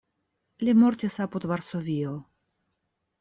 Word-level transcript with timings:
Li 0.67 0.73
mortis 0.83 1.17
apud 1.25 1.45
Varsovio. 1.51 2.15